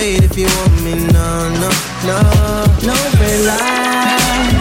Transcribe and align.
Wait 0.00 0.24
if 0.24 0.38
you 0.38 0.46
want 0.46 0.82
me, 0.82 0.94
no, 1.12 1.28
no, 1.60 1.68
no, 2.08 2.18
no 2.88 2.96
red 3.20 3.40
light. 3.50 4.56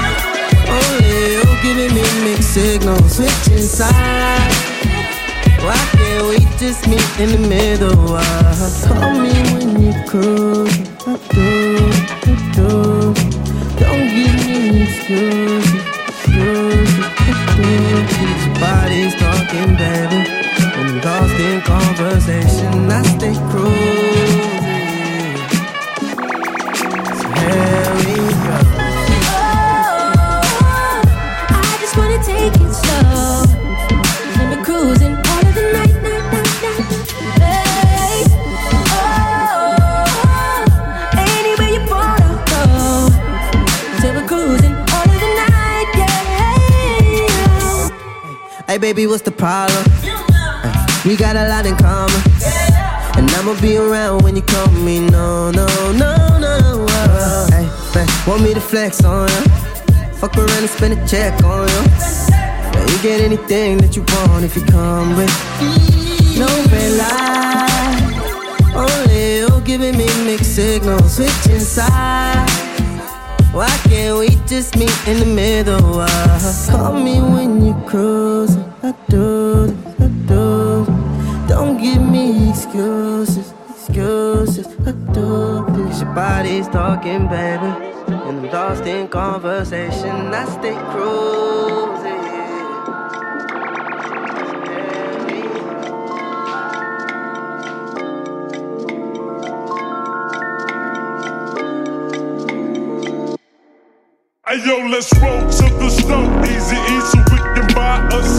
Only 0.67 1.35
you 1.35 1.43
giving 1.63 1.93
me 1.95 2.03
mixed 2.25 2.53
signals, 2.55 3.15
switching 3.15 3.63
sides. 3.63 4.55
Why 5.63 5.79
can't 5.95 6.27
we 6.27 6.39
just 6.57 6.85
meet 6.89 7.09
in 7.21 7.29
the 7.31 7.47
middle? 7.47 8.17
Uh, 8.17 8.69
call 8.85 9.13
me 9.17 9.31
when 9.53 9.81
you 9.81 9.93
cruise. 10.09 10.75
I 11.07 11.15
do, 11.31 11.47
I 12.27 12.35
do. 12.57 12.69
Don't 13.79 14.07
give 14.15 14.35
me 14.45 14.83
excuses, 14.83 15.71
do. 16.25 16.79
These 18.89 19.15
talking, 19.15 19.71
baby. 19.77 20.21
I'm 20.75 20.99
lost 20.99 21.39
in 21.39 21.61
conversation. 21.61 22.91
I 22.91 23.03
stay 23.03 23.35
cruising. 23.49 24.18
Baby, 48.93 49.05
what's 49.05 49.21
the 49.21 49.31
problem? 49.31 49.85
We 51.05 51.15
got 51.15 51.35
a 51.35 51.47
lot 51.47 51.67
in 51.67 51.75
common. 51.77 52.21
And 53.17 53.29
I'ma 53.37 53.53
be 53.61 53.77
around 53.77 54.23
when 54.23 54.35
you 54.35 54.41
call 54.41 54.71
me. 54.71 54.99
No, 54.99 55.51
no, 55.51 55.67
no, 55.91 56.39
no. 56.39 56.87
Uh, 56.89 57.51
hey, 57.51 57.67
man, 57.93 58.07
want 58.25 58.41
me 58.41 58.55
to 58.55 58.59
flex 58.59 59.03
on 59.03 59.27
ya? 59.27 59.41
Fuck 60.19 60.37
around 60.37 60.63
and 60.65 60.69
spend 60.69 60.93
a 60.97 61.07
check 61.07 61.43
on 61.43 61.67
you. 61.67 61.83
Yeah, 62.31 62.89
you 62.89 62.97
get 63.03 63.21
anything 63.21 63.77
that 63.77 63.95
you 63.95 64.03
want 64.13 64.43
if 64.43 64.55
you 64.55 64.63
come 64.65 65.15
with 65.15 65.29
no 66.41 66.49
red 66.71 66.91
light. 67.03 68.09
Only 68.73 69.37
you 69.41 69.61
giving 69.65 69.95
me 69.99 70.07
mixed 70.25 70.55
signals, 70.55 71.15
switching 71.15 71.59
sides. 71.59 72.51
Why 73.53 73.69
can't 73.83 74.17
we 74.17 74.29
just 74.47 74.75
meet 74.77 74.97
in 75.07 75.19
the 75.19 75.27
middle? 75.27 75.99
Uh, 75.99 76.65
call 76.71 76.99
me 76.99 77.21
when 77.21 77.63
you 77.63 77.75
cruise. 77.87 78.57
I 78.81 78.93
do, 79.09 79.77
I 79.99 80.07
do. 80.25 80.85
Don't 81.49 81.77
give 81.81 82.01
me 82.01 82.49
excuses, 82.49 83.53
excuses. 83.69 84.67
I 84.87 84.93
do. 85.11 85.65
Cause 85.67 86.01
your 86.01 86.13
body's 86.13 86.67
talking, 86.69 87.27
baby. 87.27 87.65
And 88.07 88.15
I'm 88.15 88.43
lost 88.49 88.83
in 88.83 89.09
conversation. 89.09 90.33
I 90.33 90.45
stay 90.45 90.77
cruising. 90.91 92.19
Hey 104.47 104.65
yo, 104.65 104.87
let's 104.87 105.13
roll 105.19 105.41
to 105.41 105.69
the 105.79 105.89
stove, 105.89 106.45
easy 106.45 106.77
E, 106.77 107.01
so 107.01 107.19
we 107.29 107.37
can 107.53 107.67
buy 107.75 107.99
us 108.17 108.38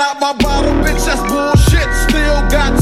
out 0.00 0.20
my 0.20 0.32
bottle, 0.32 0.72
bitch. 0.84 1.04
That's 1.04 1.20
bullshit. 1.30 1.88
Still 2.08 2.40
got 2.48 2.81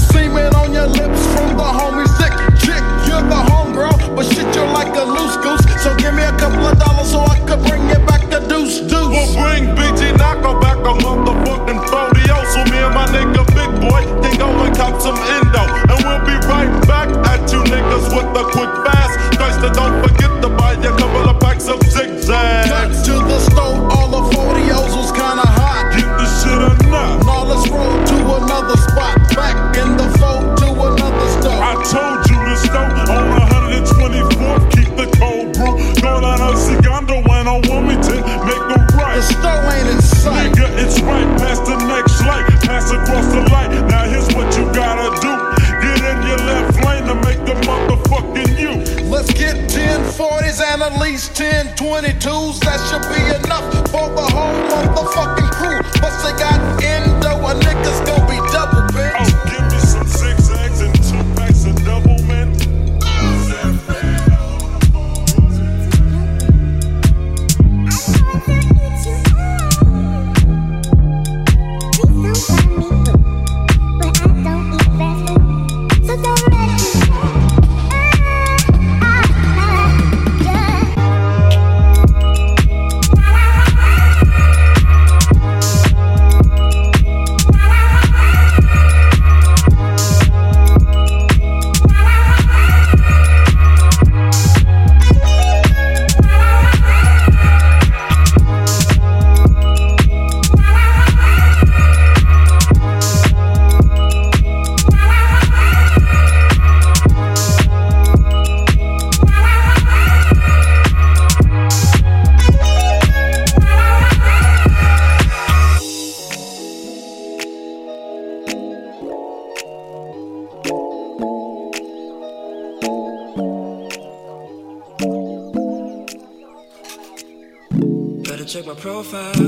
check 128.50 128.66
my 128.66 128.74
profile, 128.74 129.40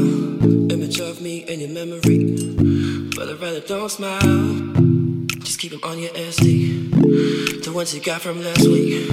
image 0.70 1.00
of 1.00 1.20
me 1.20 1.38
in 1.38 1.58
your 1.58 1.70
memory. 1.70 3.10
But 3.16 3.30
I'd 3.30 3.40
rather 3.40 3.58
don't 3.58 3.90
smile, 3.90 4.20
just 5.40 5.58
keep 5.58 5.72
them 5.72 5.80
on 5.82 5.98
your 5.98 6.10
SD. 6.10 7.64
The 7.64 7.72
ones 7.72 7.92
you 7.92 8.00
got 8.00 8.20
from 8.20 8.44
last 8.44 8.68
week, 8.68 9.10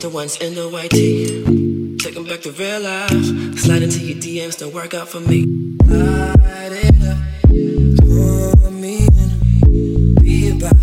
the 0.00 0.08
ones 0.10 0.40
in 0.40 0.54
the 0.54 0.70
white 0.70 0.92
tee. 0.92 1.98
Take 1.98 2.14
them 2.14 2.24
back 2.24 2.40
to 2.42 2.52
real 2.52 2.80
life, 2.80 3.58
slide 3.58 3.82
into 3.82 4.00
your 4.00 4.16
DMs, 4.16 4.58
don't 4.58 4.72
work 4.72 4.94
out 4.94 5.08
for 5.08 5.20
me. 5.20 5.44
Light 5.84 6.72
it 6.72 6.96
up, 7.04 7.18
pour 8.00 8.70
me 8.70 9.06
in, 9.06 10.14
be 10.22 10.48
about, 10.48 10.76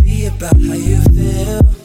be 0.00 0.26
about 0.26 0.56
how 0.62 0.72
you 0.72 0.98
feel. 1.12 1.81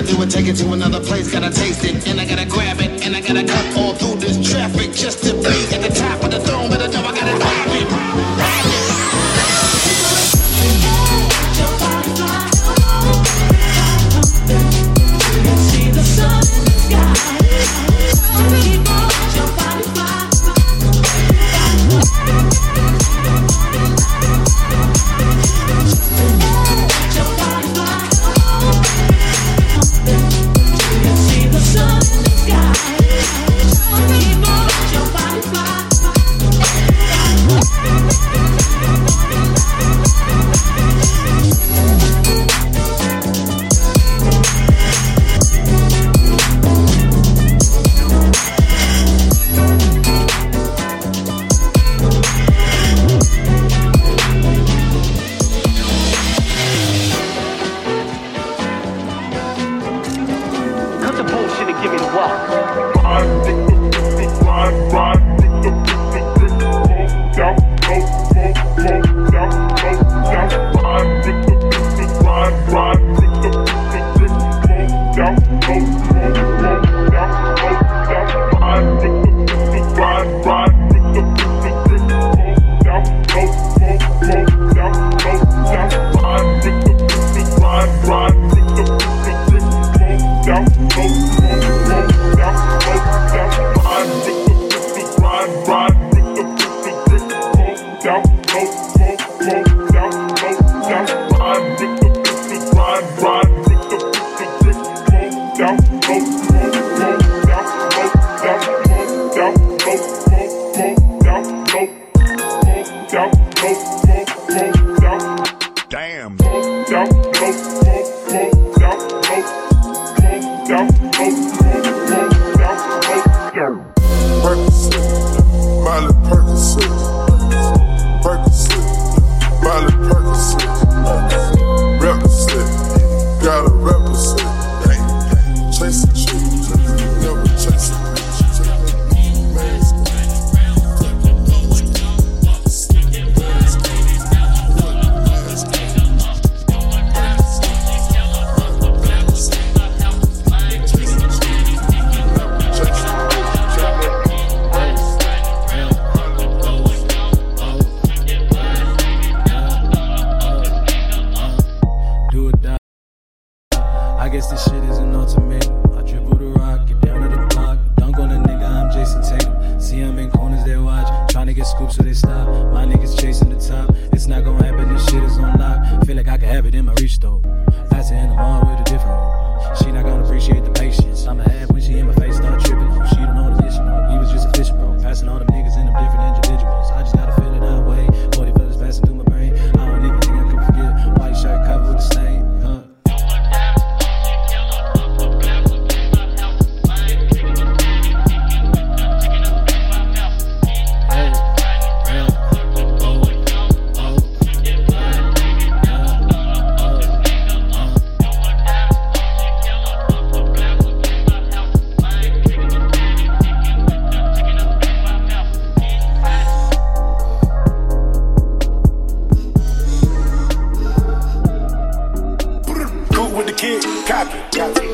gotta 0.00 0.16
do 0.16 0.22
it, 0.22 0.30
take 0.30 0.46
it 0.46 0.56
to 0.56 0.72
another 0.72 1.00
place, 1.00 1.30
gotta 1.30 1.50
taste 1.50 1.84
it, 1.84 2.06
and 2.08 2.20
I 2.20 2.24
gotta 2.24 2.46
grab 2.46 2.80
it, 2.80 3.04
and 3.04 3.14
I 3.14 3.20
gotta 3.20 3.44
cut 3.44 3.76
all 3.76 3.94
through 3.94 4.20
this 4.20 4.36
traffic 4.50 4.92
just 4.92 5.22
to 5.24 5.34
be 5.34 5.74
at 5.74 5.82
the 5.82 5.99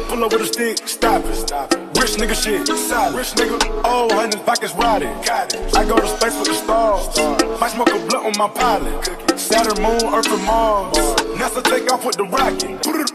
Pull 0.09 0.23
up 0.25 0.33
with 0.33 0.43
a 0.43 0.47
stick, 0.47 0.79
stop 0.87 1.25
it. 1.25 1.35
stop 1.35 1.75
Rich 1.99 2.15
nigga 2.17 2.35
shit, 2.35 2.67
solid. 2.69 3.17
Rich 3.17 3.33
nigga, 3.35 3.59
oh, 3.85 4.09
hundred 4.15 4.45
pockets 4.47 4.73
rotted. 4.75 5.09
I 5.09 5.85
go 5.85 5.97
to 5.97 6.07
space 6.07 6.39
with 6.39 6.49
the 6.49 6.55
stars. 6.55 7.61
Might 7.61 7.73
smoke 7.73 7.89
a 7.89 7.99
blunt 8.07 8.27
on 8.27 8.33
my 8.39 8.49
pilot. 8.49 9.39
Saturn, 9.39 9.83
moon, 9.83 10.15
Earth, 10.15 10.31
and 10.31 10.45
Mars. 10.45 10.97
NASA 11.35 11.63
take 11.65 11.93
off 11.93 12.05
with 12.05 12.17
the 12.17 12.25
rocket. 12.25 13.06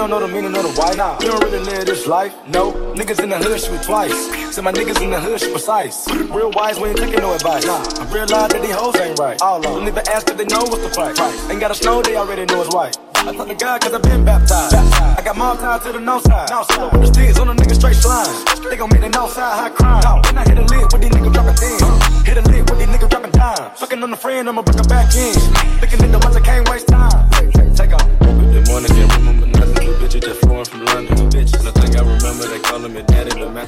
Don't 0.00 0.08
know 0.08 0.26
the 0.26 0.32
meaning 0.32 0.56
of 0.56 0.62
the 0.62 0.72
white. 0.80 0.96
Nah. 0.96 1.20
You 1.20 1.28
don't 1.28 1.44
really 1.44 1.58
live 1.58 1.84
this 1.84 2.06
life. 2.06 2.32
No. 2.48 2.72
Niggas 2.96 3.22
in 3.22 3.28
the 3.28 3.36
hood 3.36 3.60
shoot 3.60 3.82
twice. 3.82 4.16
Say 4.54 4.62
my 4.62 4.72
niggas 4.72 5.02
in 5.02 5.10
the 5.10 5.20
hood 5.20 5.38
shoot 5.38 5.52
precise. 5.52 6.08
Real 6.32 6.50
wise, 6.52 6.80
we 6.80 6.88
ain't 6.88 6.96
taking 6.96 7.20
no 7.20 7.34
advice. 7.34 7.66
Nah. 7.66 7.84
I 8.00 8.08
realize 8.08 8.48
that 8.48 8.62
these 8.62 8.74
hoes 8.74 8.96
ain't 8.96 9.18
right. 9.18 9.36
All 9.42 9.58
of 9.58 9.62
them. 9.62 9.74
Don't 9.74 9.88
even 9.88 10.08
ask 10.08 10.30
if 10.30 10.38
they 10.38 10.46
know 10.46 10.64
what's 10.64 10.80
the 10.80 10.88
price. 10.88 11.20
Ain't 11.50 11.60
gotta 11.60 11.74
snow, 11.74 12.00
they 12.00 12.16
already 12.16 12.46
know 12.46 12.62
it's 12.62 12.72
white. 12.74 12.96
I 13.14 13.36
talk 13.36 13.48
to 13.48 13.54
God 13.54 13.80
cause 13.82 13.92
I 13.92 13.98
been 13.98 14.24
baptized. 14.24 14.74
I 14.74 15.20
got 15.22 15.36
mom 15.36 15.58
tied 15.58 15.82
to 15.82 15.92
the 15.92 16.00
north 16.00 16.24
side. 16.24 16.48
The 16.48 17.06
sticks 17.06 17.38
on 17.38 17.48
the 17.48 17.54
nigga 17.60 17.74
straight 17.74 17.96
slime. 17.96 18.32
They 18.70 18.76
gon' 18.76 18.88
make 18.88 19.02
the 19.02 19.10
north 19.10 19.32
side 19.32 19.52
high 19.52 19.68
crime. 19.68 20.00
Then 20.24 20.38
I 20.38 20.48
hit 20.48 20.56
a 20.56 20.64
lid 20.64 20.88
with 20.88 21.02
these 21.02 21.12
niggas 21.12 21.34
dropping 21.34 21.60
things. 21.60 21.84
Hit 22.24 22.38
a 22.38 22.42
lid 22.48 22.64
with 22.70 22.78
these 22.80 22.88
niggas 22.88 23.10
dropping 23.10 23.32
dimes. 23.32 23.78
Fucking 23.78 24.02
on 24.02 24.10
the 24.10 24.16
friend, 24.16 24.48
I'ma 24.48 24.62
bring 24.62 24.78
her 24.78 24.88
back 24.88 25.14
in. 25.14 25.36
Thinking 25.76 26.08
in 26.08 26.12
the 26.12 26.18
ones 26.24 26.36
I 26.36 26.40
can't 26.40 26.66
waste 26.70 26.88
time. 26.88 27.28
Take, 27.52 27.52
take, 27.76 27.92
off. 27.92 28.08
Good 28.20 28.66
morning, 28.68 28.88
can't 28.88 29.12
remember 29.20 29.39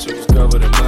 daddy. 0.07 0.23
The 0.23 0.43
mattress 0.43 0.73
was 0.73 0.82